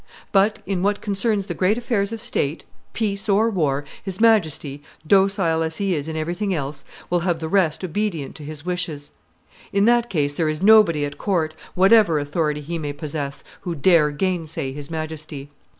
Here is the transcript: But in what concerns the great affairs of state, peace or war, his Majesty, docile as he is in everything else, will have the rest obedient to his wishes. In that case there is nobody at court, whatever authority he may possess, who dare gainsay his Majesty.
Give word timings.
But 0.31 0.63
in 0.65 0.81
what 0.81 0.99
concerns 0.99 1.45
the 1.45 1.53
great 1.53 1.77
affairs 1.77 2.11
of 2.11 2.19
state, 2.19 2.65
peace 2.91 3.29
or 3.29 3.51
war, 3.51 3.85
his 4.01 4.19
Majesty, 4.19 4.81
docile 5.05 5.61
as 5.61 5.77
he 5.77 5.93
is 5.93 6.07
in 6.07 6.15
everything 6.17 6.55
else, 6.55 6.83
will 7.11 7.19
have 7.19 7.37
the 7.37 7.47
rest 7.47 7.83
obedient 7.83 8.33
to 8.37 8.43
his 8.43 8.65
wishes. 8.65 9.11
In 9.71 9.85
that 9.85 10.09
case 10.09 10.33
there 10.33 10.49
is 10.49 10.59
nobody 10.59 11.05
at 11.05 11.19
court, 11.19 11.53
whatever 11.75 12.17
authority 12.17 12.61
he 12.61 12.79
may 12.79 12.93
possess, 12.93 13.43
who 13.61 13.75
dare 13.75 14.09
gainsay 14.09 14.73
his 14.73 14.89
Majesty. 14.89 15.51